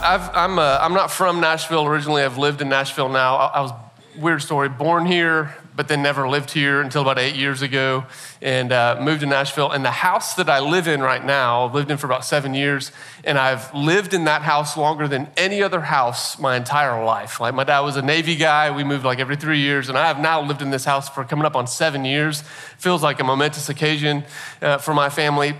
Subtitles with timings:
[0.00, 2.22] I, I'm, uh, I'm not from Nashville originally.
[2.22, 3.36] I've lived in Nashville now.
[3.36, 3.72] I, I was,
[4.16, 8.04] weird story, born here, but then never lived here until about eight years ago
[8.42, 9.70] and uh, moved to Nashville.
[9.70, 12.52] And the house that I live in right now, I've lived in for about seven
[12.52, 12.92] years,
[13.24, 17.40] and I've lived in that house longer than any other house my entire life.
[17.40, 20.06] Like my dad was a Navy guy, we moved like every three years, and I
[20.06, 22.42] have now lived in this house for coming up on seven years.
[22.76, 24.24] Feels like a momentous occasion
[24.60, 25.54] uh, for my family.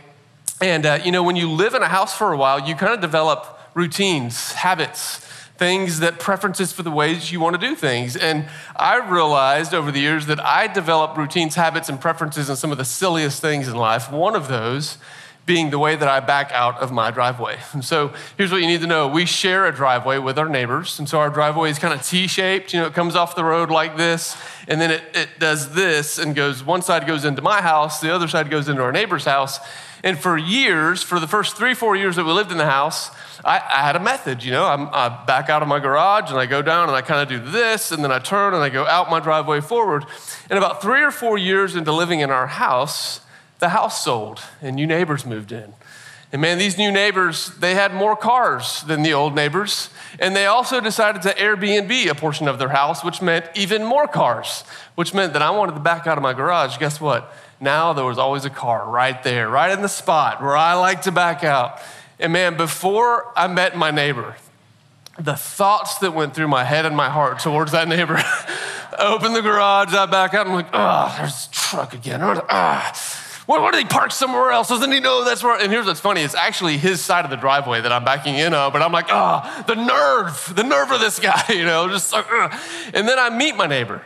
[0.61, 2.93] And uh, you know, when you live in a house for a while, you kind
[2.93, 5.19] of develop routines, habits,
[5.57, 8.17] things that preferences for the ways you want to do things.
[8.17, 12.73] And I realized over the years that I developed routines, habits, and preferences in some
[12.73, 14.11] of the silliest things in life.
[14.11, 14.99] One of those
[15.45, 17.59] being the way that I back out of my driveway.
[17.73, 19.09] And so here's what you need to know.
[19.09, 20.99] We share a driveway with our neighbors.
[20.99, 22.73] And so our driveway is kind of T-shaped.
[22.73, 24.37] You know, it comes off the road like this,
[24.69, 28.15] and then it, it does this and goes, one side goes into my house, the
[28.15, 29.59] other side goes into our neighbor's house.
[30.05, 33.11] And for years, for the first three, four years that we lived in the house,
[33.45, 34.43] I, I had a method.
[34.43, 37.03] You know, I'm, I back out of my garage and I go down and I
[37.03, 40.05] kind of do this, and then I turn and I go out my driveway forward.
[40.51, 43.21] And about three or four years into living in our house,
[43.63, 45.73] the house sold and new neighbors moved in.
[46.33, 49.89] And man, these new neighbors, they had more cars than the old neighbors.
[50.19, 54.09] And they also decided to Airbnb a portion of their house, which meant even more
[54.09, 54.65] cars,
[54.97, 56.77] which meant that I wanted to back out of my garage.
[56.79, 57.33] Guess what?
[57.61, 61.03] Now there was always a car right there, right in the spot where I like
[61.03, 61.79] to back out.
[62.19, 64.35] And man, before I met my neighbor,
[65.21, 68.21] the thoughts that went through my head and my heart towards that neighbor.
[68.99, 72.21] Open the garage, I back out, I'm like, oh, there's a truck again.
[72.23, 73.22] Ah.
[73.47, 74.69] Why, why did he park somewhere else?
[74.69, 75.61] Doesn't he know that's where?
[75.61, 78.55] And here's what's funny: it's actually his side of the driveway that I'm backing in
[78.55, 78.73] on.
[78.73, 82.15] But I'm like, ah, oh, the nerve, the nerve of this guy, you know, just
[82.15, 84.03] and then I meet my neighbor.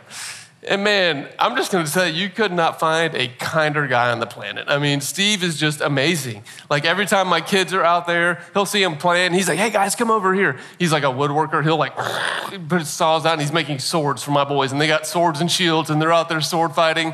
[0.67, 4.19] And man, I'm just gonna tell you, you could not find a kinder guy on
[4.19, 4.65] the planet.
[4.67, 6.43] I mean, Steve is just amazing.
[6.69, 9.33] Like every time my kids are out there, he'll see them playing.
[9.33, 10.57] He's like, hey guys, come over here.
[10.79, 11.63] He's like a woodworker.
[11.63, 14.71] He'll like put his saws out and he's making swords for my boys.
[14.71, 17.13] And they got swords and shields and they're out there sword fighting.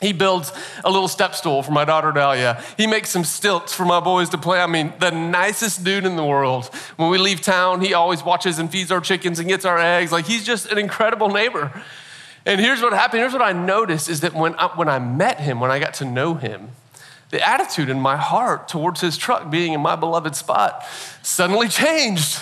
[0.00, 0.52] He builds
[0.84, 2.62] a little step stool for my daughter Dahlia.
[2.76, 4.60] He makes some stilts for my boys to play.
[4.60, 6.66] I mean, the nicest dude in the world.
[6.96, 10.12] When we leave town, he always watches and feeds our chickens and gets our eggs.
[10.12, 11.72] Like, he's just an incredible neighbor.
[12.46, 13.20] And here's what happened.
[13.20, 15.94] Here's what I noticed is that when I, when I met him, when I got
[15.94, 16.70] to know him,
[17.30, 20.84] the attitude in my heart towards his truck being in my beloved spot
[21.22, 22.38] suddenly changed.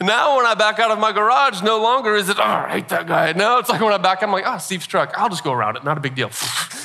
[0.00, 2.88] Now, when I back out of my garage, no longer is it, oh, I hate
[2.90, 3.32] that guy.
[3.32, 5.14] No, it's like when I back, I'm like, oh, Steve's truck.
[5.16, 5.84] I'll just go around it.
[5.84, 6.30] Not a big deal.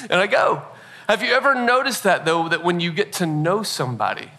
[0.10, 0.64] And I go.
[1.08, 4.32] Have you ever noticed that, though, that when you get to know somebody,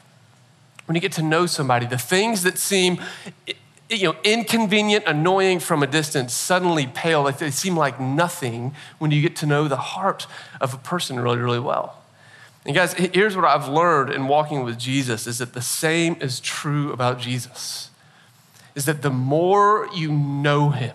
[0.86, 2.98] when you get to know somebody, the things that seem
[3.92, 7.22] you know, inconvenient, annoying from a distance suddenly pale.
[7.22, 10.26] Like they seem like nothing when you get to know the heart
[10.60, 12.02] of a person really, really well.
[12.64, 16.40] And guys, here's what I've learned in walking with Jesus is that the same is
[16.40, 17.90] true about Jesus.
[18.74, 20.94] Is that the more you know him,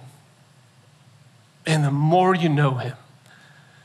[1.65, 2.95] and the more you know him,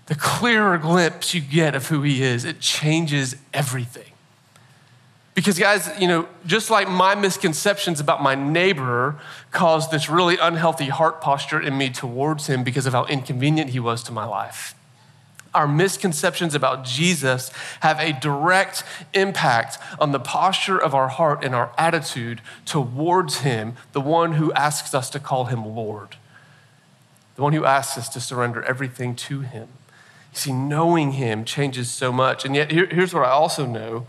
[0.06, 4.12] the clearer glimpse you get of who he is, it changes everything.
[5.34, 9.18] Because, guys, you know, just like my misconceptions about my neighbor
[9.50, 13.80] caused this really unhealthy heart posture in me towards him because of how inconvenient he
[13.80, 14.74] was to my life,
[15.54, 21.54] our misconceptions about Jesus have a direct impact on the posture of our heart and
[21.54, 26.16] our attitude towards him, the one who asks us to call him Lord,
[27.36, 29.68] the one who asks us to surrender everything to him.
[30.32, 32.44] You see, knowing him changes so much.
[32.44, 34.06] And yet, here, here's what I also know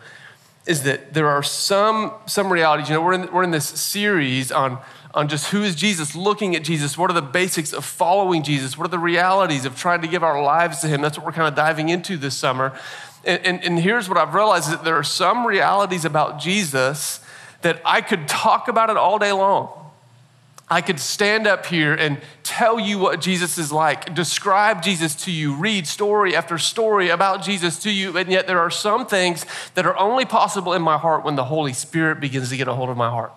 [0.65, 2.87] is that there are some, some realities.
[2.87, 4.77] You know, we're in, we're in this series on,
[5.13, 6.97] on just who is Jesus, looking at Jesus.
[6.97, 8.77] What are the basics of following Jesus?
[8.77, 11.01] What are the realities of trying to give our lives to Him?
[11.01, 12.77] That's what we're kind of diving into this summer.
[13.23, 17.19] And, and, and here's what I've realized that there are some realities about Jesus
[17.61, 19.69] that I could talk about it all day long.
[20.69, 25.31] I could stand up here and tell you what Jesus is like, describe Jesus to
[25.31, 29.45] you, read story after story about Jesus to you, and yet there are some things
[29.75, 32.73] that are only possible in my heart when the Holy Spirit begins to get a
[32.73, 33.33] hold of my heart.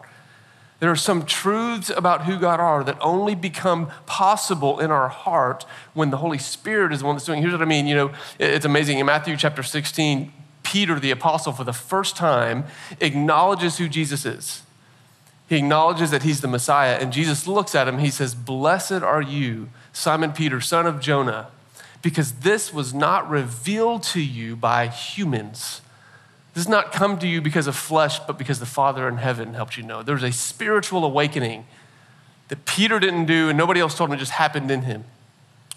[0.78, 5.64] There are some truths about who God are that only become possible in our heart
[5.94, 7.40] when the Holy Spirit is the one that's doing.
[7.40, 7.86] Here's what I mean.
[7.86, 8.98] You know, it's amazing.
[8.98, 10.32] In Matthew chapter 16,
[10.62, 12.64] Peter, the apostle, for the first time,
[13.00, 14.62] acknowledges who Jesus is.
[15.48, 17.98] He acknowledges that he's the Messiah, and Jesus looks at him.
[17.98, 21.48] He says, Blessed are you, Simon Peter, son of Jonah,
[22.02, 25.82] because this was not revealed to you by humans.
[26.56, 29.76] Has not come to you because of flesh, but because the Father in heaven helped
[29.76, 30.02] you know.
[30.02, 31.66] There's a spiritual awakening
[32.48, 35.04] that Peter didn't do, and nobody else told him, it just happened in him.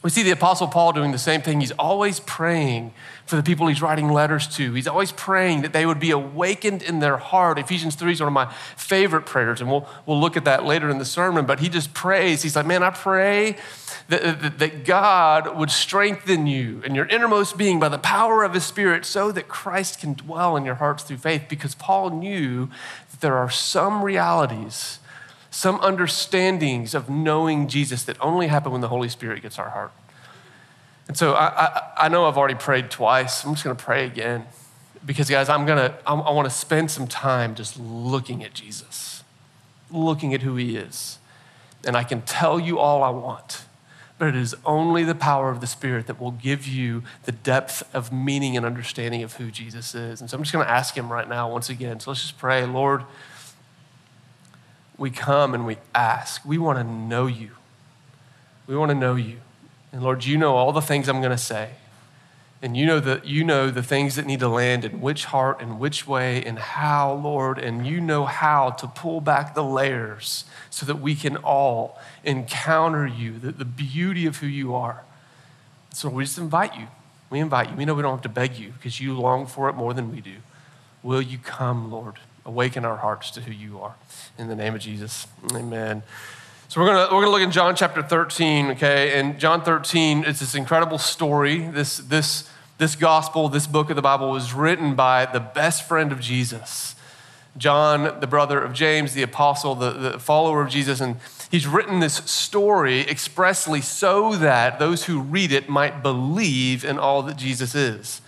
[0.01, 1.59] We see the Apostle Paul doing the same thing.
[1.59, 2.93] He's always praying
[3.25, 4.73] for the people he's writing letters to.
[4.73, 7.59] He's always praying that they would be awakened in their heart.
[7.59, 10.89] Ephesians 3 is one of my favorite prayers, and we'll, we'll look at that later
[10.89, 11.45] in the sermon.
[11.45, 12.41] But he just prays.
[12.41, 13.57] He's like, Man, I pray
[14.09, 18.65] that, that, God would strengthen you in your innermost being by the power of his
[18.65, 21.43] Spirit so that Christ can dwell in your hearts through faith.
[21.47, 22.69] Because Paul knew
[23.11, 24.99] that there are some realities
[25.51, 29.91] some understandings of knowing Jesus that only happen when the Holy Spirit gets our heart.
[31.07, 33.43] And so I, I, I know I've already prayed twice.
[33.43, 34.45] I'm just going to pray again
[35.05, 39.23] because, guys, I'm going to, I want to spend some time just looking at Jesus,
[39.89, 41.17] looking at who he is.
[41.85, 43.65] And I can tell you all I want,
[44.19, 47.83] but it is only the power of the Spirit that will give you the depth
[47.95, 50.21] of meaning and understanding of who Jesus is.
[50.21, 51.99] And so I'm just going to ask him right now, once again.
[51.99, 53.05] So let's just pray, Lord
[54.99, 56.45] we come and we ask.
[56.45, 57.51] We want to know you.
[58.67, 59.37] We want to know you.
[59.91, 61.71] And Lord, you know all the things I'm going to say.
[62.61, 65.61] And you know, the, you know the things that need to land in which heart
[65.61, 67.57] and which way and how, Lord.
[67.57, 73.07] And you know how to pull back the layers so that we can all encounter
[73.07, 75.03] you, the, the beauty of who you are.
[75.93, 76.87] So we just invite you.
[77.29, 77.75] We invite you.
[77.77, 80.11] We know we don't have to beg you because you long for it more than
[80.11, 80.35] we do.
[81.01, 82.15] Will you come, Lord?
[82.45, 83.95] Awaken our hearts to who you are.
[84.37, 85.27] In the name of Jesus.
[85.53, 86.03] Amen.
[86.67, 89.19] So we're gonna we're gonna look in John chapter 13, okay?
[89.19, 91.67] And John 13 it's this incredible story.
[91.67, 92.48] This this
[92.79, 96.95] this gospel, this book of the Bible was written by the best friend of Jesus.
[97.57, 101.17] John, the brother of James, the apostle, the, the follower of Jesus, and
[101.51, 107.21] he's written this story expressly so that those who read it might believe in all
[107.23, 108.21] that Jesus is.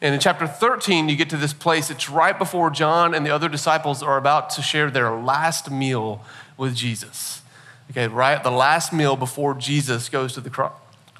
[0.00, 1.90] And in chapter 13, you get to this place.
[1.90, 6.24] It's right before John and the other disciples are about to share their last meal
[6.56, 7.42] with Jesus.
[7.90, 8.42] Okay, right?
[8.42, 10.72] The last meal before Jesus goes to the cro-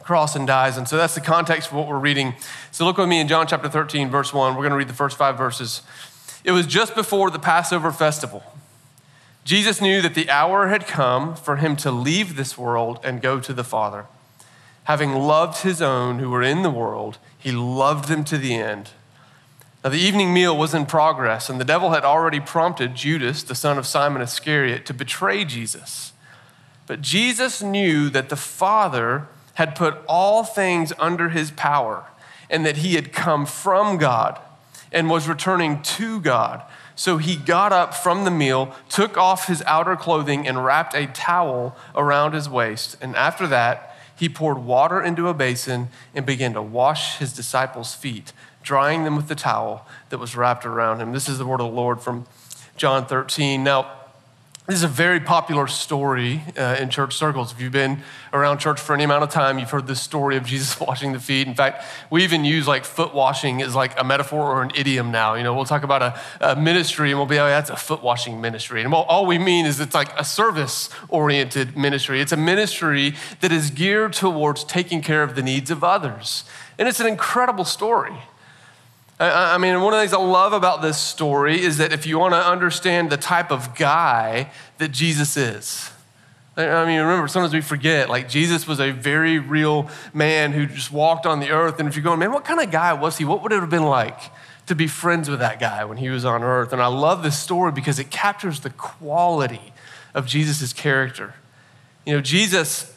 [0.09, 0.79] cross and dies.
[0.79, 2.33] And so that's the context for what we're reading.
[2.71, 4.55] So look with me in John chapter 13, verse 1.
[4.55, 5.83] We're going to read the first five verses.
[6.45, 8.43] It was just before the Passover festival.
[9.45, 13.39] Jesus knew that the hour had come for him to leave this world and go
[13.39, 14.07] to the Father.
[14.85, 18.93] Having loved his own who were in the world, he loved them to the end.
[19.85, 23.55] Now, the evening meal was in progress, and the devil had already prompted Judas, the
[23.55, 26.15] son of Simon Iscariot, to betray Jesus.
[26.87, 29.29] But Jesus knew that the Father
[29.59, 32.05] had put all things under his power,
[32.49, 34.39] and that he had come from God
[34.93, 36.63] and was returning to God.
[36.95, 41.09] So he got up from the meal, took off his outer clothing, and wrapped a
[41.09, 42.97] towel around his waist.
[43.01, 47.97] And after that, he poured water into a basin and began to wash his disciples'
[47.97, 48.33] feet,
[48.63, 51.11] drying them with the towel that was wrapped around him.
[51.11, 52.27] This is the word of the Lord from
[52.77, 53.65] John 13.
[53.65, 53.98] Now,
[54.69, 57.53] this is a very popular story uh, in church circles.
[57.53, 58.03] If you've been
[58.35, 61.19] around church for any amount of time, you've heard this story of Jesus washing the
[61.19, 61.49] feet.
[61.49, 65.11] In fact, we even use like foot washing as like a metaphor or an idiom
[65.11, 65.33] now.
[65.33, 68.03] You know, we'll talk about a, a ministry and we'll be, oh, that's a foot
[68.03, 68.83] washing ministry.
[68.83, 72.21] And all we mean is it's like a service oriented ministry.
[72.21, 76.45] It's a ministry that is geared towards taking care of the needs of others.
[76.79, 78.19] And it's an incredible story.
[79.21, 82.19] I mean, one of the things I love about this story is that if you
[82.19, 85.91] want to understand the type of guy that Jesus is,
[86.57, 90.93] I mean, remember, sometimes we forget, like, Jesus was a very real man who just
[90.93, 91.79] walked on the earth.
[91.79, 93.25] And if you're going, man, what kind of guy was he?
[93.25, 94.19] What would it have been like
[94.67, 96.73] to be friends with that guy when he was on earth?
[96.73, 99.73] And I love this story because it captures the quality
[100.15, 101.35] of Jesus' character.
[102.05, 102.93] You know, Jesus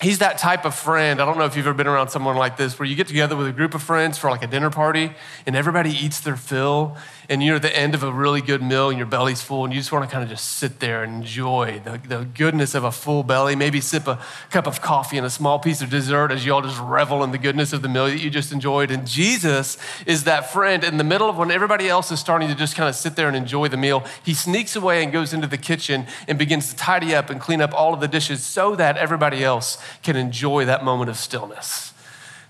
[0.00, 1.20] he's that type of friend.
[1.20, 3.36] I don't know if you've ever been around someone like this where you get together
[3.36, 5.12] with a group of friends for like a dinner party
[5.46, 6.96] and everybody eats their fill
[7.30, 9.74] and you're at the end of a really good meal and your belly's full and
[9.74, 12.84] you just want to kind of just sit there and enjoy the, the goodness of
[12.84, 14.18] a full belly, maybe sip a
[14.50, 17.30] cup of coffee and a small piece of dessert as you all just revel in
[17.30, 18.90] the goodness of the meal that you just enjoyed.
[18.90, 22.54] And Jesus is that friend in the middle of when everybody else is starting to
[22.54, 24.04] just kind of sit there and enjoy the meal.
[24.24, 27.60] He sneaks away and goes into the kitchen and begins to tidy up and clean
[27.60, 31.92] up all of the dishes so that everybody else can enjoy that moment of stillness.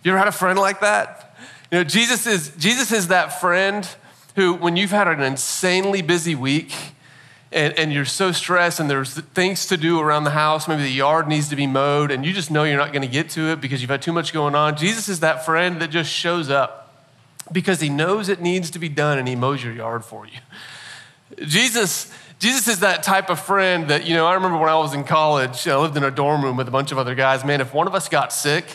[0.05, 1.35] You ever had a friend like that?
[1.73, 3.89] You know, Jesus is, Jesus is that friend
[4.39, 6.73] who, when you've had an insanely busy week
[7.51, 10.93] and, and you're so stressed and there's things to do around the house, maybe the
[10.93, 13.51] yard needs to be mowed, and you just know you're not going to get to
[13.51, 16.51] it because you've had too much going on, Jesus is that friend that just shows
[16.51, 16.95] up
[17.51, 20.39] because he knows it needs to be done and he mows your yard for you.
[21.45, 24.95] Jesus, Jesus is that type of friend that, you know, I remember when I was
[24.95, 27.45] in college, I lived in a dorm room with a bunch of other guys.
[27.45, 28.67] Man, if one of us got sick,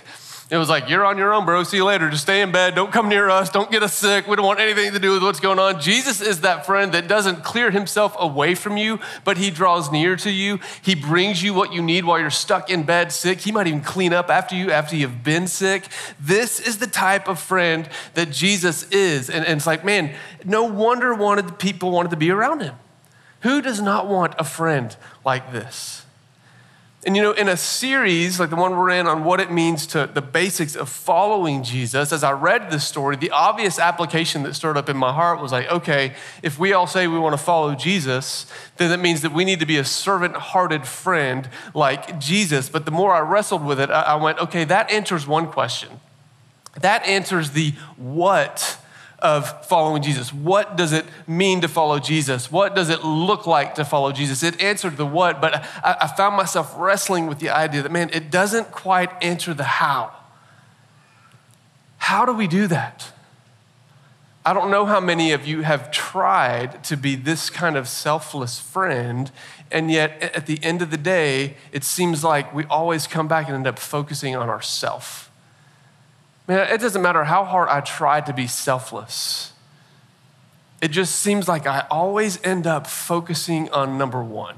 [0.54, 1.64] It was like, you're on your own, bro.
[1.64, 2.12] See you later.
[2.12, 2.76] Just stay in bed.
[2.76, 3.50] Don't come near us.
[3.50, 4.28] Don't get us sick.
[4.28, 5.82] We don't want anything to do with what's going on.
[5.82, 10.16] Jesus is that friend that doesn't clear himself away from you, but he draws near
[10.18, 10.60] to you.
[10.84, 13.42] He brings you what you need while you're stuck in bed sick.
[13.42, 15.88] He might even clean up after you after you've been sick.
[16.20, 19.32] This is the type of friend that Jesus is.
[19.32, 20.14] And, and it's like, man,
[20.46, 22.76] no wonder wanted people wanted to be around him.
[23.40, 24.96] Who does not want a friend
[25.26, 26.03] like this?
[27.06, 29.86] And you know, in a series like the one we're in on what it means
[29.88, 34.54] to the basics of following Jesus, as I read this story, the obvious application that
[34.54, 37.44] stirred up in my heart was like, okay, if we all say we want to
[37.44, 38.46] follow Jesus,
[38.78, 42.70] then that means that we need to be a servant hearted friend like Jesus.
[42.70, 46.00] But the more I wrestled with it, I went, okay, that answers one question.
[46.80, 48.78] That answers the what
[49.24, 50.34] of following Jesus.
[50.34, 52.52] What does it mean to follow Jesus?
[52.52, 54.44] What does it look like to follow Jesus?
[54.44, 58.10] It answered the what, but I, I found myself wrestling with the idea that, man,
[58.14, 60.12] it doesn't quite answer the how.
[61.98, 63.14] How do we do that?
[64.46, 68.60] I don't know how many of you have tried to be this kind of selfless
[68.60, 69.32] friend,
[69.72, 73.48] and yet at the end of the day, it seems like we always come back
[73.48, 75.30] and end up focusing on ourselves.
[76.48, 79.54] Man, it doesn't matter how hard I try to be selfless.
[80.82, 84.56] It just seems like I always end up focusing on number one.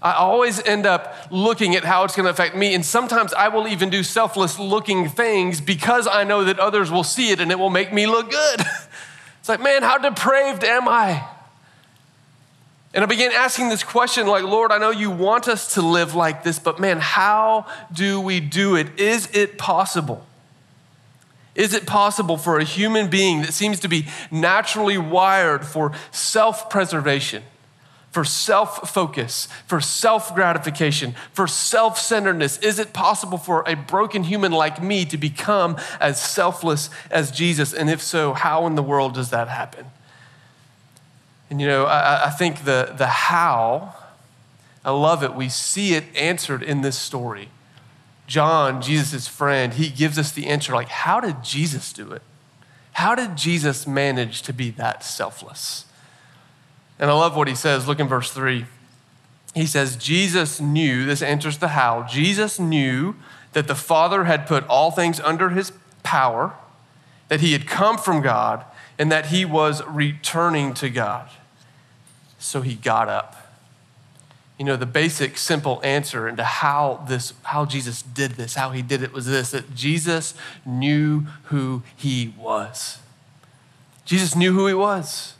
[0.00, 2.74] I always end up looking at how it's going to affect me.
[2.74, 7.04] And sometimes I will even do selfless looking things because I know that others will
[7.04, 8.60] see it and it will make me look good.
[9.40, 11.26] it's like, man, how depraved am I?
[12.94, 16.14] And I began asking this question like, Lord, I know you want us to live
[16.14, 18.98] like this, but man, how do we do it?
[18.98, 20.24] Is it possible?
[21.58, 26.70] Is it possible for a human being that seems to be naturally wired for self
[26.70, 27.42] preservation,
[28.12, 32.58] for self focus, for self gratification, for self centeredness?
[32.58, 37.74] Is it possible for a broken human like me to become as selfless as Jesus?
[37.74, 39.86] And if so, how in the world does that happen?
[41.50, 43.96] And you know, I, I think the, the how,
[44.84, 45.34] I love it.
[45.34, 47.48] We see it answered in this story.
[48.28, 52.22] John, Jesus' friend, he gives us the answer like, how did Jesus do it?
[52.92, 55.86] How did Jesus manage to be that selfless?
[56.98, 57.88] And I love what he says.
[57.88, 58.66] Look in verse three.
[59.54, 63.16] He says, Jesus knew, this answers the how, Jesus knew
[63.54, 66.52] that the Father had put all things under his power,
[67.28, 68.64] that he had come from God,
[68.98, 71.30] and that he was returning to God.
[72.38, 73.47] So he got up
[74.58, 78.82] you know the basic simple answer into how this how jesus did this how he
[78.82, 80.34] did it was this that jesus
[80.66, 82.98] knew who he was
[84.04, 85.34] jesus knew who he was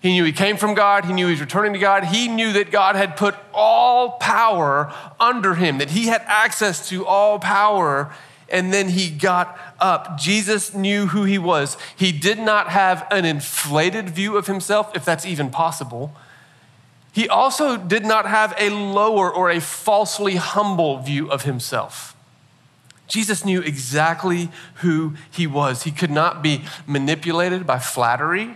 [0.00, 2.52] he knew he came from god he knew he was returning to god he knew
[2.52, 8.12] that god had put all power under him that he had access to all power
[8.50, 10.18] and then he got up.
[10.18, 11.76] Jesus knew who he was.
[11.96, 16.14] He did not have an inflated view of himself, if that's even possible.
[17.12, 22.14] He also did not have a lower or a falsely humble view of himself.
[23.08, 25.84] Jesus knew exactly who he was.
[25.84, 28.54] He could not be manipulated by flattery,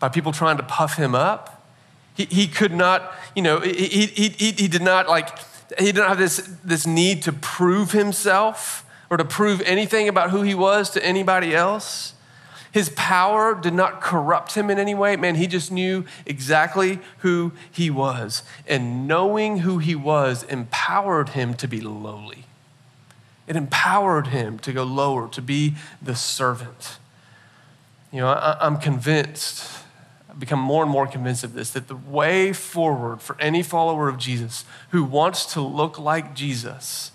[0.00, 1.64] by people trying to puff him up.
[2.14, 5.38] He, he could not, you know, he, he, he, he did not like,
[5.78, 10.42] he didn't have this, this need to prove himself or to prove anything about who
[10.42, 12.14] he was to anybody else.
[12.78, 15.16] His power did not corrupt him in any way.
[15.16, 18.44] Man, he just knew exactly who he was.
[18.68, 22.44] And knowing who he was empowered him to be lowly.
[23.48, 26.98] It empowered him to go lower, to be the servant.
[28.12, 29.68] You know, I, am convinced,
[30.30, 34.08] I've become more and more convinced of this, that the way forward for any follower
[34.08, 37.10] of Jesus who wants to look like Jesus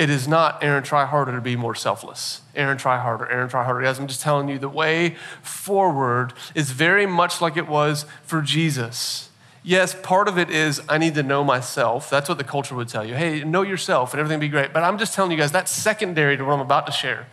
[0.00, 2.40] it is not Aaron, try harder to be more selfless.
[2.56, 3.30] Aaron, try harder.
[3.30, 3.82] Aaron, try harder.
[3.82, 8.40] Guys, I'm just telling you, the way forward is very much like it was for
[8.40, 9.28] Jesus.
[9.62, 12.08] Yes, part of it is I need to know myself.
[12.08, 13.14] That's what the culture would tell you.
[13.14, 14.72] Hey, know yourself and everything be great.
[14.72, 17.26] But I'm just telling you guys, that's secondary to what I'm about to share.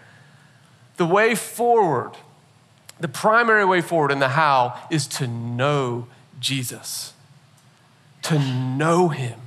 [0.97, 2.17] The way forward,
[2.99, 6.07] the primary way forward in the how is to know
[6.41, 7.13] Jesus,
[8.23, 9.46] to know him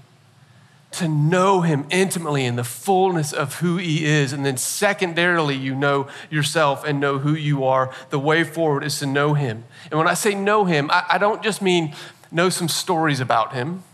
[0.93, 4.33] to know him intimately in the fullness of who he is.
[4.33, 7.95] And then, secondarily, you know yourself and know who you are.
[8.11, 9.65] The way forward is to know him.
[9.91, 11.95] And when I say know him, I, I don't just mean
[12.33, 13.85] know some stories about him.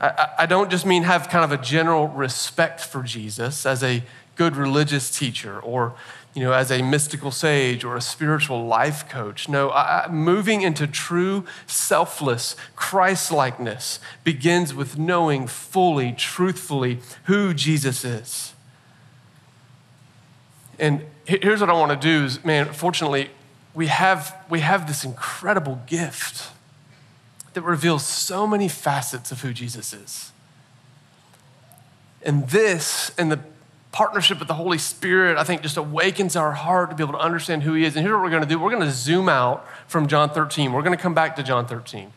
[0.00, 4.02] I, I don't just mean have kind of a general respect for Jesus as a
[4.34, 5.94] good religious teacher or
[6.34, 9.48] you know, as a mystical sage or a spiritual life coach.
[9.48, 18.04] No, I, moving into true selfless Christ likeness begins with knowing fully, truthfully who Jesus
[18.04, 18.54] is.
[20.78, 23.30] And here's what I want to do is, man, fortunately,
[23.74, 26.50] we have, we have this incredible gift
[27.52, 30.32] that reveals so many facets of who Jesus is.
[32.22, 33.40] And this and the
[33.92, 37.20] partnership with the Holy Spirit, I think, just awakens our heart to be able to
[37.20, 37.94] understand who He is.
[37.94, 40.72] And here's what we're going to do we're going to zoom out from John 13.
[40.72, 42.12] We're going to come back to John 13.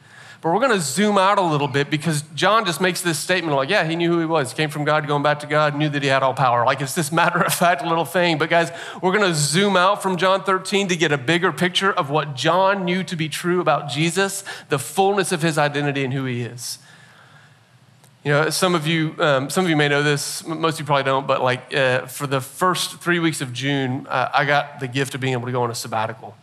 [0.45, 3.57] But we're going to zoom out a little bit because John just makes this statement
[3.57, 5.89] like, yeah, he knew who he was, came from God, going back to God, knew
[5.89, 6.63] that he had all power.
[6.65, 8.37] Like it's this matter of fact little thing.
[8.37, 11.91] But guys, we're going to zoom out from John 13 to get a bigger picture
[11.91, 16.13] of what John knew to be true about Jesus, the fullness of his identity and
[16.13, 16.77] who he is.
[18.25, 20.45] You know, some of you, um, some of you may know this.
[20.45, 21.25] Most of you probably don't.
[21.25, 25.15] But like uh, for the first three weeks of June, uh, I got the gift
[25.15, 26.35] of being able to go on a sabbatical.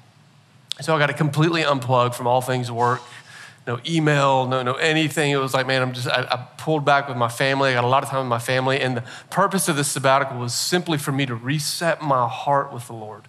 [0.81, 3.03] So I got to completely unplug from all things work
[3.67, 5.31] no email, no, no anything.
[5.31, 7.71] It was like, man, I'm just, I, I, pulled back with my family.
[7.71, 8.81] I got a lot of time with my family.
[8.81, 12.87] And the purpose of this sabbatical was simply for me to reset my heart with
[12.89, 13.23] the Lord.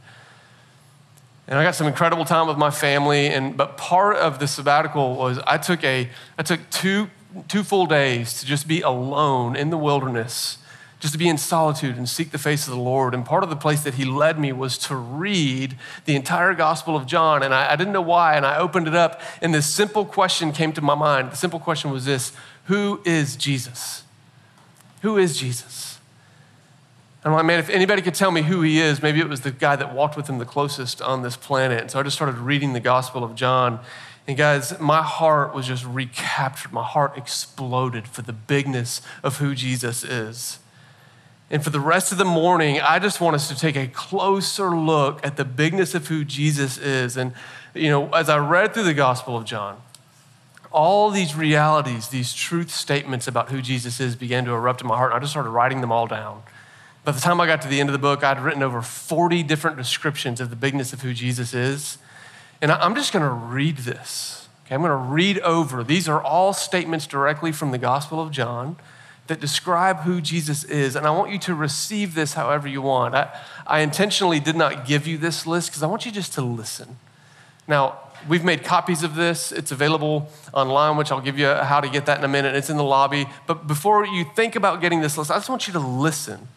[1.47, 3.27] And I got some incredible time with my family.
[3.27, 7.09] And, but part of the sabbatical was I took a, I took two,
[7.47, 10.57] two full days to just be alone in the wilderness
[11.03, 13.13] just to be in solitude and seek the face of the Lord.
[13.13, 15.75] And part of the place that he led me was to read
[16.05, 17.43] the entire Gospel of John.
[17.43, 18.37] And I, I, didn't know why.
[18.37, 21.33] And I opened it up, and this simple question came to my mind.
[21.33, 22.31] The simple question was this
[22.67, 24.03] Who is Jesus?
[25.01, 25.99] Who is Jesus?
[27.21, 29.41] And I'm like, man, if anybody could tell me who he is, maybe it was
[29.41, 31.81] the guy that walked with him the closest on this planet.
[31.81, 33.81] And so I just started reading the Gospel of John.
[34.27, 36.71] And guys, my heart was just recaptured.
[36.71, 40.59] My heart exploded for the bigness of who Jesus is.
[41.49, 44.71] And for the rest of the morning, I just want us to take a closer
[44.71, 47.17] look at the bigness of who Jesus is.
[47.17, 47.33] And,
[47.73, 49.81] you know, as I read through the Gospel of John,
[50.71, 54.95] all these realities, these truth statements about who Jesus is began to erupt in my
[54.97, 55.11] heart.
[55.11, 56.41] And I just started writing them all down.
[57.03, 59.43] By the time I got to the end of the book, I'd written over 40
[59.43, 61.97] different descriptions of the bigness of who Jesus is.
[62.63, 64.47] And I'm just going to read this.
[64.65, 65.83] Okay, I'm going to read over.
[65.83, 68.77] These are all statements directly from the Gospel of John
[69.27, 70.95] that describe who Jesus is.
[70.95, 73.15] And I want you to receive this however you want.
[73.15, 76.41] I, I intentionally did not give you this list because I want you just to
[76.41, 76.95] listen.
[77.67, 77.99] Now,
[78.29, 79.51] we've made copies of this.
[79.51, 82.55] It's available online, which I'll give you how to get that in a minute.
[82.55, 83.25] It's in the lobby.
[83.45, 86.47] But before you think about getting this list, I just want you to listen.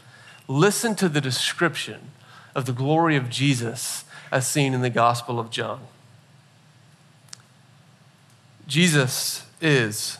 [0.46, 2.12] Listen to the description
[2.54, 5.80] of the glory of Jesus as seen in the Gospel of John.
[8.66, 10.18] Jesus is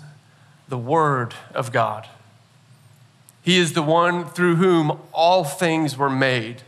[0.69, 2.09] the Word of God.
[3.43, 6.63] He is the one through whom all things were made.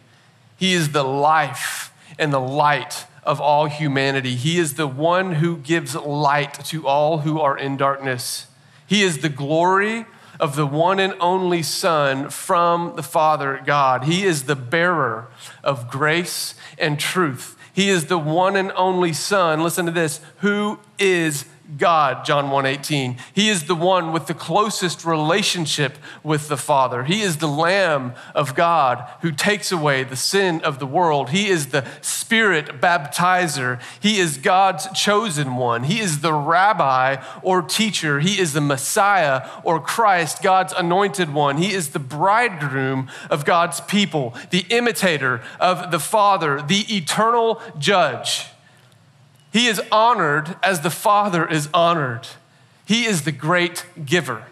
[0.57, 4.35] He is the life and the light of all humanity.
[4.35, 8.47] He is the one who gives light to all who are in darkness.
[8.87, 10.07] He is the glory
[10.41, 14.05] of the one and only Son from the Father God.
[14.05, 15.29] He is the bearer
[15.63, 17.57] of grace and truth.
[17.73, 21.45] He is the one and only Son, listen to this, who is
[21.77, 23.19] God, John 1:18.
[23.35, 27.05] He is the one with the closest relationship with the Father.
[27.05, 31.31] He is the lamb of God who takes away the sin of the world.
[31.31, 33.79] He is the spirit baptizer.
[34.01, 35.85] He is God's chosen one.
[35.85, 38.21] He is the rabbi or teacher.
[38.21, 41.59] He is the Messiah or Christ, God's anointed one.
[41.59, 48.47] He is the bridegroom of God's people, the imitator of the Father, the eternal judge.
[49.53, 52.29] He is honored as the Father is honored.
[52.85, 54.45] He is the great giver,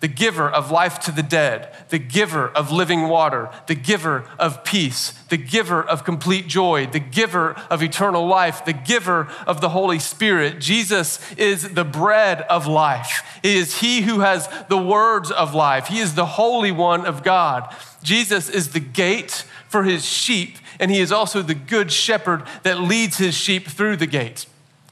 [0.00, 4.64] the giver of life to the dead, the giver of living water, the giver of
[4.64, 9.70] peace, the giver of complete joy, the giver of eternal life, the giver of the
[9.70, 10.60] Holy Spirit.
[10.60, 13.38] Jesus is the bread of life.
[13.42, 15.88] It is He who has the words of life.
[15.88, 17.74] He is the Holy One of God.
[18.02, 22.78] Jesus is the gate for His sheep and he is also the good shepherd that
[22.78, 24.46] leads his sheep through the gates.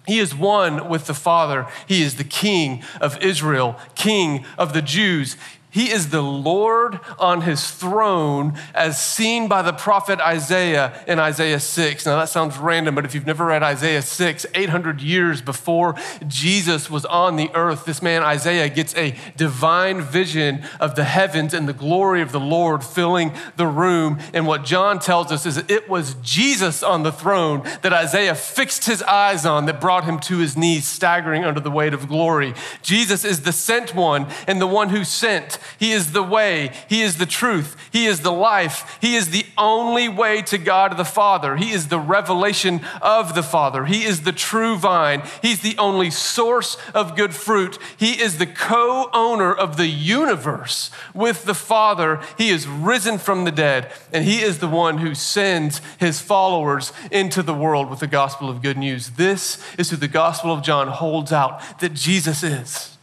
[0.07, 1.66] He is one with the Father.
[1.87, 5.37] He is the King of Israel, King of the Jews.
[5.72, 11.61] He is the Lord on his throne, as seen by the prophet Isaiah in Isaiah
[11.61, 12.04] 6.
[12.04, 15.94] Now, that sounds random, but if you've never read Isaiah 6, 800 years before
[16.28, 21.54] Jesus was on the earth, this man Isaiah gets a divine vision of the heavens
[21.54, 24.18] and the glory of the Lord filling the room.
[24.35, 28.85] And what John tells us is it was Jesus on the throne that Isaiah fixed
[28.85, 32.52] his eyes on that brought him to his knees, staggering under the weight of glory.
[32.82, 36.70] Jesus is the sent one and the one who sent He is the way.
[36.88, 37.77] He is the truth.
[37.92, 38.98] He is the life.
[39.01, 41.57] He is the only way to God the Father.
[41.57, 43.85] He is the revelation of the Father.
[43.85, 45.22] He is the true vine.
[45.40, 47.79] He's the only source of good fruit.
[47.96, 52.20] He is the co owner of the universe with the Father.
[52.38, 56.92] He is risen from the dead, and He is the one who sends His followers
[57.11, 59.11] into the world with the gospel of good news.
[59.11, 62.96] This is who the gospel of John holds out that Jesus is.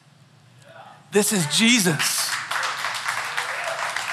[1.11, 2.29] This is Jesus.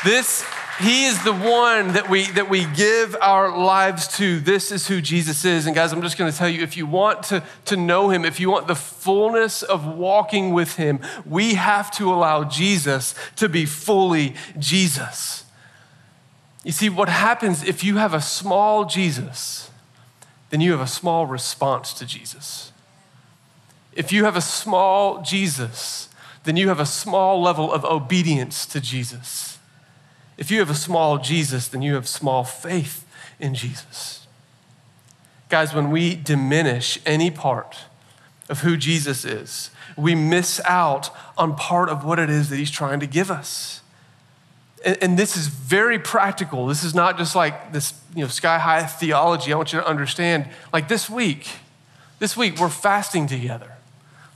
[0.05, 0.45] This
[0.79, 4.41] he is the one that we that we give our lives to.
[4.41, 5.67] This is who Jesus is.
[5.67, 8.25] And guys, I'm just going to tell you if you want to, to know him,
[8.25, 13.49] if you want the fullness of walking with him, we have to allow Jesus to
[13.49, 15.45] be fully Jesus.
[16.63, 19.71] You see, what happens if you have a small Jesus,
[20.51, 22.71] then you have a small response to Jesus.
[23.95, 26.11] If you have a small Jesus,
[26.45, 29.56] then you have a small level of obedience to Jesus.
[30.39, 33.07] If you have a small Jesus, then you have small faith
[33.41, 34.27] in Jesus.
[35.49, 37.77] Guys, when we diminish any part
[38.49, 42.71] of who Jesus is, we miss out on part of what it is that he's
[42.71, 43.81] trying to give us.
[44.85, 46.67] And, and this is very practical.
[46.67, 49.53] This is not just like this you know, sky high theology.
[49.53, 50.49] I want you to understand.
[50.73, 51.49] Like this week,
[52.19, 53.73] this week, we're fasting together.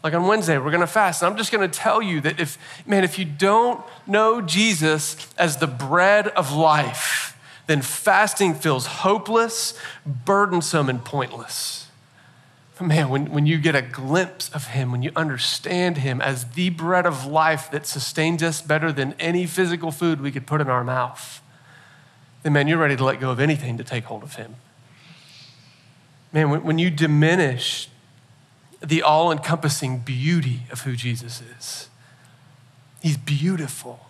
[0.02, 1.22] Like on Wednesday, we're gonna fast.
[1.22, 5.58] And I'm just gonna tell you that if, man, if you don't know Jesus as
[5.58, 11.86] the bread of life, then fasting feels hopeless, burdensome, and pointless.
[12.78, 16.46] But man, when, when you get a glimpse of Him, when you understand Him as
[16.52, 20.62] the bread of life that sustains us better than any physical food we could put
[20.62, 21.42] in our mouth,
[22.42, 24.56] then man, you're ready to let go of anything to take hold of Him.
[26.32, 27.89] Man, when, when you diminish
[28.82, 31.88] the all encompassing beauty of who Jesus is.
[33.02, 34.00] He's beautiful.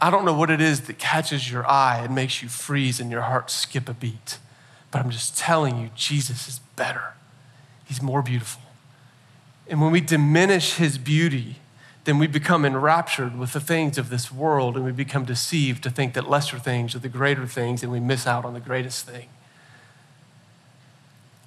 [0.00, 3.10] I don't know what it is that catches your eye and makes you freeze and
[3.10, 4.38] your heart skip a beat,
[4.90, 7.14] but I'm just telling you, Jesus is better.
[7.84, 8.62] He's more beautiful.
[9.68, 11.56] And when we diminish his beauty,
[12.04, 15.90] then we become enraptured with the things of this world and we become deceived to
[15.90, 19.06] think that lesser things are the greater things and we miss out on the greatest
[19.06, 19.28] thing.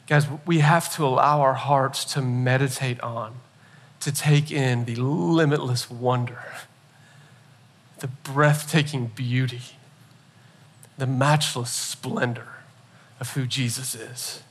[0.07, 3.35] Guys, we have to allow our hearts to meditate on,
[3.99, 6.43] to take in the limitless wonder,
[7.99, 9.61] the breathtaking beauty,
[10.97, 12.47] the matchless splendor
[13.19, 14.43] of who Jesus is.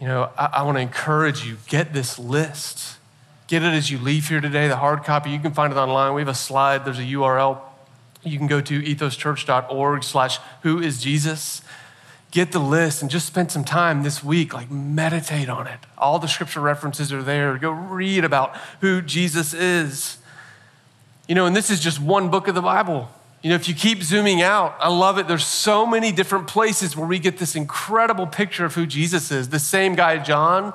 [0.00, 2.96] You know, I, I want to encourage you get this list.
[3.48, 5.30] Get it as you leave here today, the hard copy.
[5.30, 6.14] You can find it online.
[6.14, 7.60] We have a slide, there's a URL.
[8.24, 11.60] You can go to ethoschurch.org slash who is Jesus
[12.32, 15.78] get the list and just spend some time this week, like meditate on it.
[15.96, 17.56] All the scripture references are there.
[17.58, 20.16] Go read about who Jesus is.
[21.28, 23.08] You know, and this is just one book of the Bible.
[23.42, 25.28] You know, if you keep zooming out, I love it.
[25.28, 29.50] There's so many different places where we get this incredible picture of who Jesus is.
[29.50, 30.72] The same guy, John,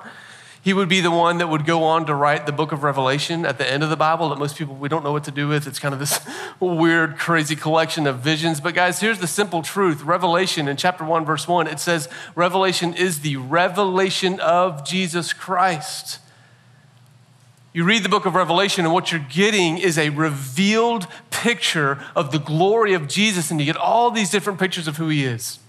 [0.68, 3.46] he would be the one that would go on to write the book of Revelation
[3.46, 5.48] at the end of the Bible that most people, we don't know what to do
[5.48, 5.66] with.
[5.66, 6.20] It's kind of this
[6.60, 8.60] weird, crazy collection of visions.
[8.60, 12.94] But guys, here's the simple truth Revelation in chapter 1, verse 1, it says, Revelation
[12.94, 16.20] is the revelation of Jesus Christ.
[17.72, 22.34] You read the book of Revelation, and what you're getting is a revealed picture of
[22.34, 25.60] the glory of Jesus, and you get all these different pictures of who he is.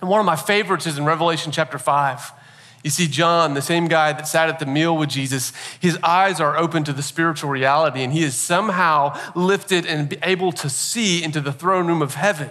[0.00, 2.43] And one of my favorites is in Revelation chapter 5.
[2.84, 6.38] You see, John, the same guy that sat at the meal with Jesus, his eyes
[6.38, 11.24] are open to the spiritual reality, and he is somehow lifted and able to see
[11.24, 12.50] into the throne room of heaven.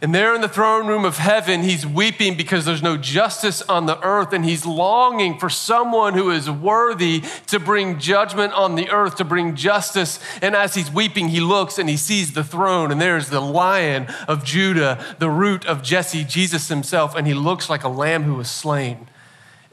[0.00, 3.86] And there in the throne room of heaven, he's weeping because there's no justice on
[3.86, 8.90] the earth, and he's longing for someone who is worthy to bring judgment on the
[8.90, 10.20] earth, to bring justice.
[10.40, 14.06] And as he's weeping, he looks and he sees the throne, and there's the lion
[14.28, 18.34] of Judah, the root of Jesse, Jesus himself, and he looks like a lamb who
[18.34, 19.08] was slain.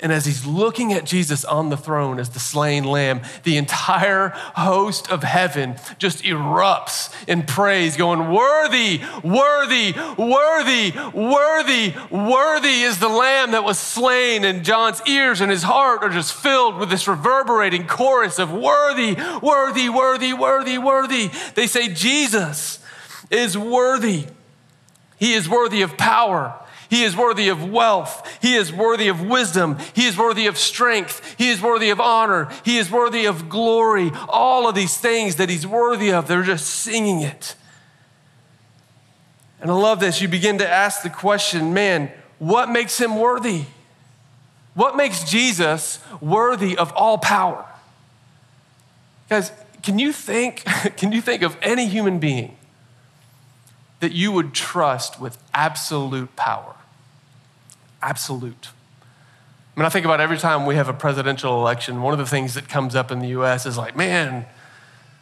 [0.01, 4.29] And as he's looking at Jesus on the throne as the slain lamb, the entire
[4.29, 13.09] host of heaven just erupts in praise, going, Worthy, worthy, worthy, worthy, worthy is the
[13.09, 14.45] lamb that was slain.
[14.45, 19.17] And John's ears and his heart are just filled with this reverberating chorus of worthy,
[19.41, 21.29] worthy, worthy, worthy, worthy.
[21.55, 22.79] They say, Jesus
[23.29, 24.27] is worthy.
[25.17, 26.58] He is worthy of power.
[26.89, 28.27] He is worthy of wealth.
[28.41, 29.77] He is worthy of wisdom.
[29.93, 31.35] He is worthy of strength.
[31.37, 32.49] He is worthy of honor.
[32.65, 34.11] He is worthy of glory.
[34.27, 37.55] All of these things that he's worthy of, they're just singing it.
[39.61, 40.19] And I love this.
[40.19, 43.65] You begin to ask the question man, what makes him worthy?
[44.73, 47.65] What makes Jesus worthy of all power?
[49.29, 49.51] Guys,
[49.83, 50.63] can you think,
[50.97, 52.57] can you think of any human being
[53.99, 56.75] that you would trust with absolute power?
[58.01, 58.69] Absolute.
[59.75, 62.25] I mean, I think about every time we have a presidential election, one of the
[62.25, 64.45] things that comes up in the US is like, man,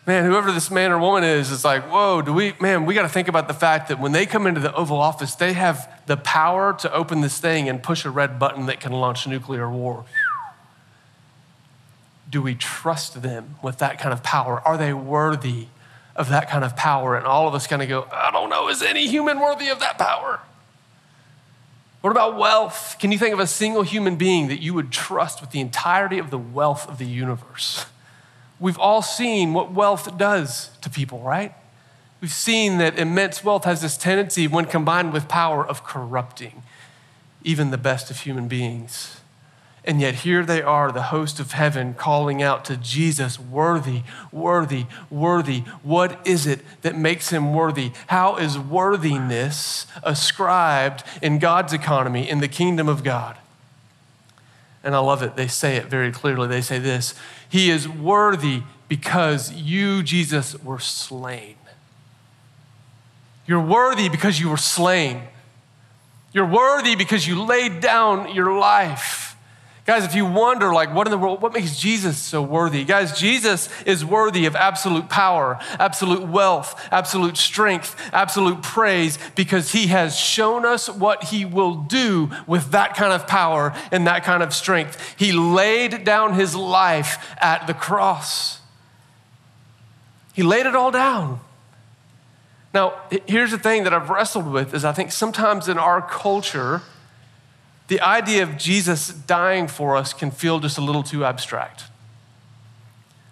[0.07, 3.01] man, whoever this man or woman is, is like, whoa, do we, man, we got
[3.01, 5.91] to think about the fact that when they come into the Oval Office, they have
[6.07, 9.69] the power to open this thing and push a red button that can launch nuclear
[9.69, 10.05] war.
[12.29, 14.61] Do we trust them with that kind of power?
[14.65, 15.67] Are they worthy
[16.15, 17.15] of that kind of power?
[17.15, 19.79] And all of us kind of go, I don't know, is any human worthy of
[19.81, 20.39] that power?
[22.07, 22.95] What about wealth?
[22.99, 26.19] Can you think of a single human being that you would trust with the entirety
[26.19, 27.85] of the wealth of the universe?
[28.61, 31.53] We've all seen what wealth does to people, right?
[32.21, 36.63] We've seen that immense wealth has this tendency, when combined with power, of corrupting
[37.43, 39.16] even the best of human beings.
[39.87, 44.85] And yet, here they are, the host of heaven, calling out to Jesus, worthy, worthy,
[45.09, 45.59] worthy.
[45.81, 47.93] What is it that makes him worthy?
[48.07, 53.37] How is worthiness ascribed in God's economy, in the kingdom of God?
[54.83, 55.37] And I love it.
[55.37, 56.49] They say it very clearly.
[56.49, 57.13] They say this
[57.47, 61.55] He is worthy because you, Jesus, were slain.
[63.45, 65.21] You're worthy because you were slain.
[66.33, 69.26] You're worthy because you laid down your life.
[69.87, 72.83] Guys, if you wonder, like, what in the world, what makes Jesus so worthy?
[72.83, 79.87] Guys, Jesus is worthy of absolute power, absolute wealth, absolute strength, absolute praise, because he
[79.87, 84.43] has shown us what he will do with that kind of power and that kind
[84.43, 85.15] of strength.
[85.17, 88.59] He laid down his life at the cross,
[90.33, 91.39] he laid it all down.
[92.73, 92.93] Now,
[93.25, 96.81] here's the thing that I've wrestled with is I think sometimes in our culture,
[97.87, 101.85] the idea of Jesus dying for us can feel just a little too abstract.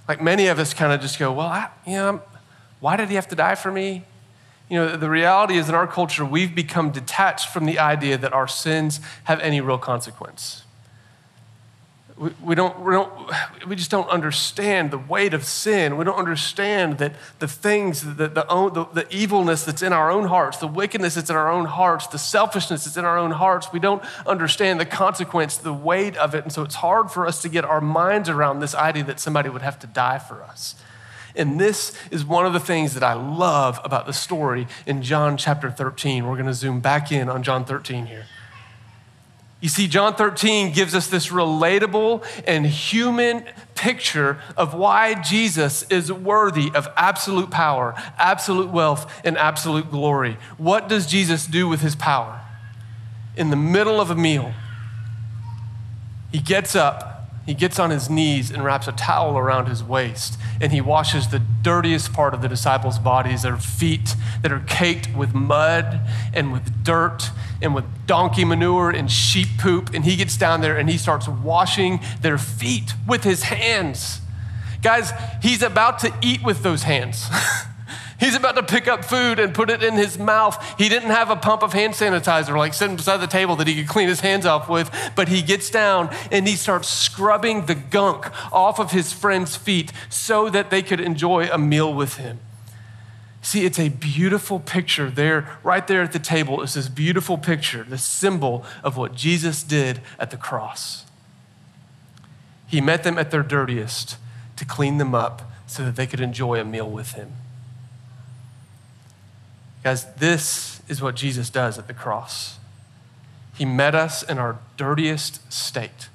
[0.08, 2.22] Like many of us kind of just go, well, I, you know,
[2.80, 4.06] why did he have to die for me?
[4.70, 8.34] You know, the reality is in our culture, we've become detached from the idea that
[8.34, 10.65] our sins have any real consequence.
[12.18, 13.12] We, we, don't, we, don't,
[13.68, 15.98] we just don't understand the weight of sin.
[15.98, 20.28] We don't understand that the things, the, the, the, the evilness that's in our own
[20.28, 23.74] hearts, the wickedness that's in our own hearts, the selfishness that's in our own hearts,
[23.74, 26.44] we don't understand the consequence, the weight of it.
[26.44, 29.50] And so it's hard for us to get our minds around this idea that somebody
[29.50, 30.76] would have to die for us.
[31.36, 35.36] And this is one of the things that I love about the story in John
[35.36, 36.26] chapter 13.
[36.26, 38.26] We're going to zoom back in on John 13 here.
[39.66, 46.14] You see, John 13 gives us this relatable and human picture of why Jesus is
[46.14, 50.38] worthy of absolute power, absolute wealth, and absolute glory.
[50.60, 52.42] What does Jesus do with his power?
[53.36, 54.54] In the middle of a meal,
[56.32, 57.15] he gets up
[57.46, 61.28] he gets on his knees and wraps a towel around his waist, and he washes
[61.28, 66.02] the dirtiest part of the disciples' bodies, their feet that are caked with mud
[66.34, 67.30] and with dirt
[67.62, 69.94] and with donkey manure and sheep poop.
[69.94, 74.22] And he gets down there and he starts washing their feet with his hands.
[74.82, 77.28] Guys, he's about to eat with those hands.
[78.26, 80.58] He's about to pick up food and put it in his mouth.
[80.80, 83.76] He didn't have a pump of hand sanitizer like sitting beside the table that he
[83.76, 87.76] could clean his hands off with, but he gets down and he starts scrubbing the
[87.76, 92.40] gunk off of his friends' feet so that they could enjoy a meal with him.
[93.44, 96.64] See, it's a beautiful picture there, right there at the table.
[96.64, 101.06] It's this beautiful picture, the symbol of what Jesus did at the cross.
[102.66, 104.18] He met them at their dirtiest
[104.56, 107.34] to clean them up so that they could enjoy a meal with him.
[109.86, 112.58] Guys, this is what Jesus does at the cross.
[113.56, 116.10] He met us in our dirtiest state,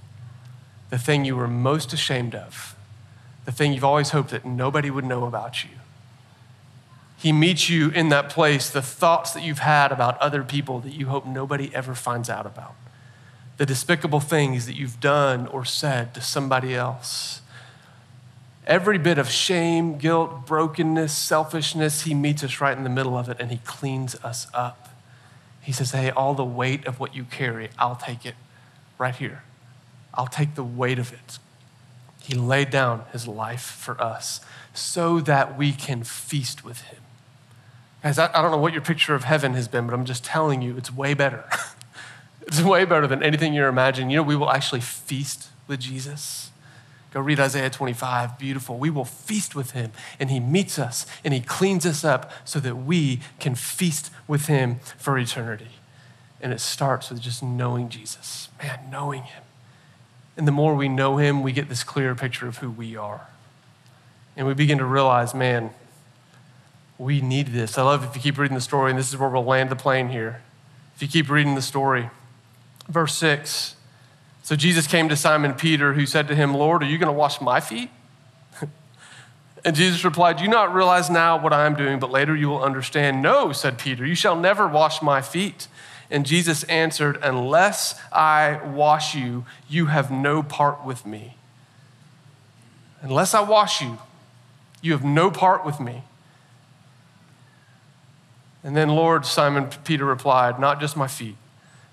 [0.91, 2.75] the thing you were most ashamed of,
[3.45, 5.71] the thing you've always hoped that nobody would know about you.
[7.17, 10.93] He meets you in that place, the thoughts that you've had about other people that
[10.93, 12.75] you hope nobody ever finds out about,
[13.57, 17.41] the despicable things that you've done or said to somebody else
[18.71, 23.29] Every bit of shame, guilt, brokenness, selfishness, he meets us right in the middle of
[23.29, 24.91] it and he cleans us up.
[25.61, 28.37] He says, Hey, all the weight of what you carry, I'll take it
[28.97, 29.43] right here.
[30.15, 31.41] I'll take the weight of it.
[32.23, 34.41] He laid down his life for us
[34.73, 37.01] so that we can feast with him.
[38.05, 40.23] Guys, I, I don't know what your picture of heaven has been, but I'm just
[40.23, 41.45] telling you, it's way better.
[42.47, 44.11] it's way better than anything you're imagining.
[44.11, 46.50] You know, we will actually feast with Jesus.
[47.13, 48.39] Go read Isaiah 25.
[48.39, 48.79] Beautiful.
[48.79, 52.61] We will feast with him, and he meets us and he cleans us up so
[52.61, 55.71] that we can feast with him for eternity.
[56.41, 58.49] And it starts with just knowing Jesus.
[58.63, 59.43] Man, knowing him.
[60.37, 63.29] And the more we know him, we get this clearer picture of who we are.
[64.37, 65.71] And we begin to realize, man,
[66.97, 67.77] we need this.
[67.77, 69.77] I love if you keep reading the story, and this is where we'll land the
[69.77, 70.41] plane here.
[70.95, 72.09] If you keep reading the story,
[72.89, 73.75] verse 6.
[74.51, 77.13] So Jesus came to Simon Peter, who said to him, Lord, are you going to
[77.13, 77.89] wash my feet?
[79.65, 82.49] and Jesus replied, Do you not realize now what I am doing, but later you
[82.49, 83.23] will understand?
[83.23, 85.69] No, said Peter, you shall never wash my feet.
[86.11, 91.37] And Jesus answered, Unless I wash you, you have no part with me.
[93.03, 93.99] Unless I wash you,
[94.83, 96.03] you have no part with me.
[98.65, 101.37] And then, Lord, Simon Peter replied, Not just my feet,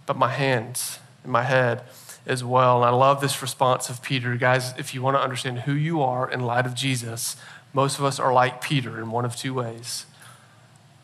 [0.08, 1.84] but my hands and my head
[2.28, 2.84] as well.
[2.84, 4.36] And I love this response of Peter.
[4.36, 7.38] Guys, if you want to understand who you are in light of Jesus,
[7.74, 10.06] most of us are like Peter in one of two ways.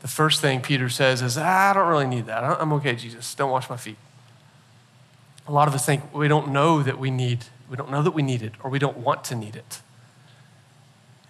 [0.01, 2.43] The first thing Peter says is, ah, I don't really need that.
[2.43, 3.33] I'm okay, Jesus.
[3.36, 3.97] Don't wash my feet.
[5.47, 8.12] A lot of us think we don't know that we need, we don't know that
[8.12, 9.83] we need it, or we don't want to need it.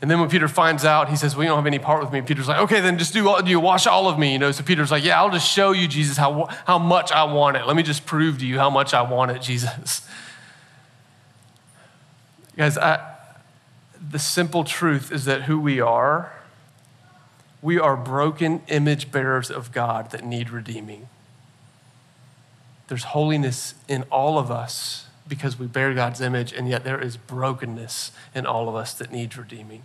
[0.03, 2.11] And then when Peter finds out, he says, Well, you don't have any part with
[2.11, 2.21] me.
[2.21, 4.33] Peter's like, Okay, then just do, do you wash all of me?
[4.33, 7.23] You know, so Peter's like, Yeah, I'll just show you, Jesus, how, how much I
[7.23, 7.65] want it.
[7.65, 10.05] Let me just prove to you how much I want it, Jesus.
[12.57, 13.15] Guys, I,
[14.11, 16.33] the simple truth is that who we are,
[17.61, 21.07] we are broken image bearers of God that need redeeming.
[22.89, 27.15] There's holiness in all of us because we bear God's image, and yet there is
[27.15, 29.83] brokenness in all of us that needs redeeming.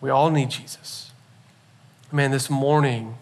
[0.00, 1.10] We all need Jesus.
[2.12, 3.16] Man, this morning,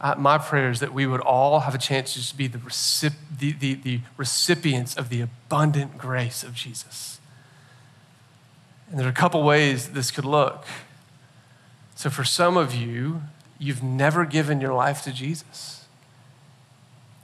[0.00, 2.58] uh, my prayer is that we would all have a chance to just be the,
[2.58, 7.20] recip- the, the, the recipients of the abundant grace of Jesus.
[8.90, 10.64] And there are a couple ways this could look.
[11.94, 13.22] So, for some of you,
[13.58, 15.86] you've never given your life to Jesus.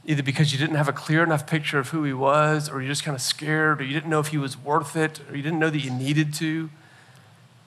[0.04, 2.88] Either because you didn't have a clear enough picture of who he was, or you're
[2.88, 5.42] just kind of scared, or you didn't know if he was worth it, or you
[5.42, 6.70] didn't know that you needed to.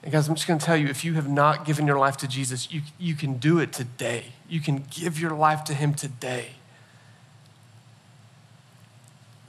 [0.06, 2.16] And guys, I'm just going to tell you if you have not given your life
[2.18, 4.26] to Jesus, you, you can do it today.
[4.48, 6.50] You can give your life to Him today.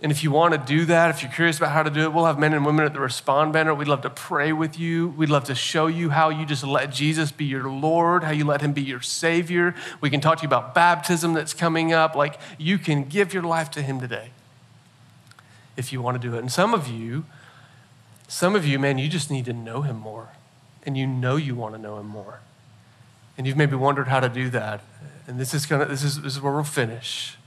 [0.02, 2.12] And if you want to do that, if you're curious about how to do it,
[2.12, 3.76] we'll have men and women at the Respond banner.
[3.76, 5.10] We'd love to pray with you.
[5.10, 8.44] We'd love to show you how you just let Jesus be your Lord, how you
[8.44, 9.76] let Him be your Savior.
[10.02, 12.16] We can talk to you about baptism that's coming up.
[12.16, 14.32] Like you can give your life to Him today
[15.76, 16.40] if you want to do it.
[16.40, 17.26] And some of you,
[18.28, 20.30] some of you, man, you just need to know Him more
[20.88, 22.40] and you know you want to know him more.
[23.38, 24.82] And you've maybe wondered how to do that.
[25.28, 27.38] And this is gonna this is this is where we'll finish.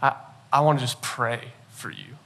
[0.00, 0.14] I,
[0.52, 2.16] I want to just pray for you.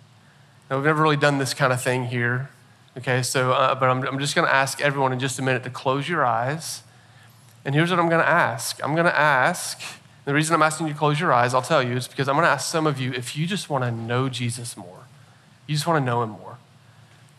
[0.68, 2.50] Now, we've never really done this kind of thing here.
[2.96, 5.70] Okay, so uh, but I'm, I'm just gonna ask everyone in just a minute to
[5.70, 6.82] close your eyes.
[7.64, 8.78] And here's what I'm gonna ask.
[8.84, 9.80] I'm gonna ask,
[10.26, 12.36] the reason I'm asking you to close your eyes, I'll tell you, is because I'm
[12.36, 15.06] gonna ask some of you if you just wanna know Jesus more.
[15.66, 16.49] You just wanna know him more.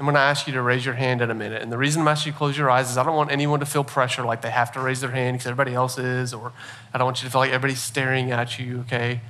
[0.01, 1.61] I'm going to ask you to raise your hand in a minute.
[1.61, 3.59] And the reason I'm asking you to close your eyes is I don't want anyone
[3.59, 6.53] to feel pressure like they have to raise their hand because everybody else is, or
[6.91, 9.21] I don't want you to feel like everybody's staring at you, okay?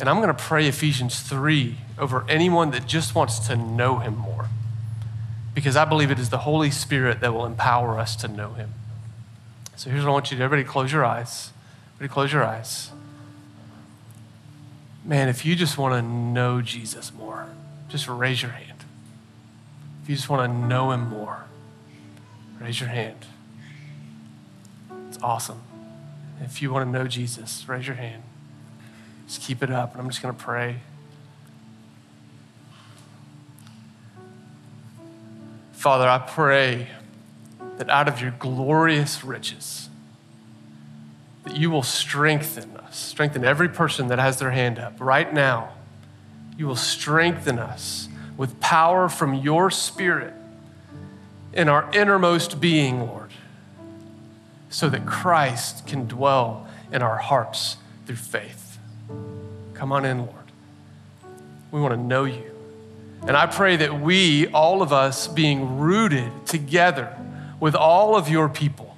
[0.00, 4.16] And I'm going to pray Ephesians 3 over anyone that just wants to know him
[4.16, 4.46] more.
[5.54, 8.74] Because I believe it is the Holy Spirit that will empower us to know him.
[9.76, 10.44] So here's what I want you to do.
[10.44, 11.52] Everybody close your eyes.
[11.94, 12.90] Everybody close your eyes.
[15.04, 17.46] Man, if you just want to know Jesus more,
[17.88, 18.69] just raise your hand
[20.10, 21.44] you just want to know him more,
[22.60, 23.24] raise your hand.
[25.06, 25.62] It's awesome.
[26.40, 28.24] If you want to know Jesus, raise your hand.
[29.28, 30.80] Just keep it up, and I'm just going to pray.
[35.74, 36.88] Father, I pray
[37.78, 39.88] that out of your glorious riches,
[41.44, 45.74] that you will strengthen us, strengthen every person that has their hand up right now.
[46.58, 48.08] You will strengthen us
[48.40, 50.32] with power from your Spirit
[51.52, 53.30] in our innermost being, Lord,
[54.70, 57.76] so that Christ can dwell in our hearts
[58.06, 58.78] through faith.
[59.74, 60.32] Come on in, Lord.
[61.70, 62.50] We want to know you.
[63.28, 67.14] And I pray that we, all of us, being rooted together
[67.60, 68.96] with all of your people,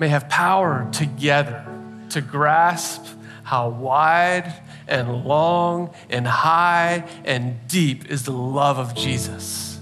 [0.00, 1.64] may have power together
[2.10, 3.06] to grasp
[3.44, 4.52] how wide
[4.88, 9.78] and long and high and deep is the love of Jesus.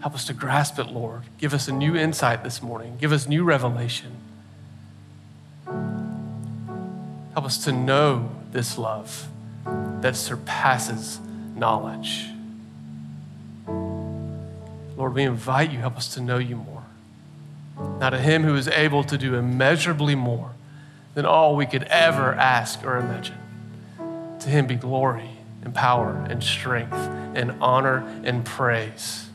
[0.00, 1.22] Help us to grasp it, Lord.
[1.38, 2.96] Give us a new insight this morning.
[3.00, 4.16] Give us new revelation.
[7.34, 9.28] Help us to know this love
[10.00, 11.20] that surpasses
[11.54, 12.26] knowledge.
[14.96, 16.82] Lord, we invite you, help us to know you more.
[17.98, 20.50] Now, to him who is able to do immeasurably more
[21.14, 23.41] than all we could ever ask or imagine.
[24.42, 25.30] To him be glory
[25.62, 29.28] and power and strength and honor and praise.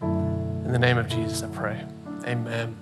[0.00, 1.82] In the name of Jesus, I pray.
[2.24, 2.76] Amen.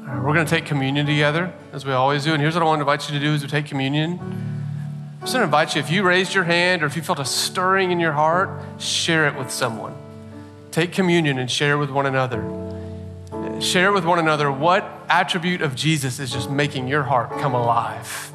[0.00, 2.32] All right, we're going to take communion together, as we always do.
[2.32, 4.12] And here's what I want to invite you to do as we take communion.
[4.12, 7.18] I'm just going to invite you, if you raised your hand or if you felt
[7.18, 8.48] a stirring in your heart,
[8.80, 9.94] share it with someone.
[10.70, 12.40] Take communion and share with one another.
[13.60, 18.32] Share with one another what attribute of Jesus is just making your heart come alive.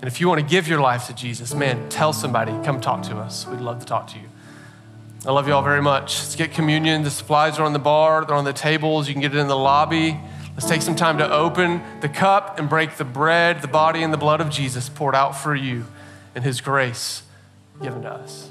[0.00, 3.02] And if you want to give your life to Jesus, man, tell somebody, come talk
[3.02, 3.46] to us.
[3.46, 4.24] We'd love to talk to you.
[5.26, 6.18] I love you all very much.
[6.18, 7.02] Let's get communion.
[7.02, 9.08] The supplies are on the bar, they're on the tables.
[9.08, 10.18] You can get it in the lobby.
[10.54, 14.12] Let's take some time to open the cup and break the bread, the body and
[14.12, 15.84] the blood of Jesus poured out for you
[16.34, 17.22] and his grace
[17.82, 18.50] given to us.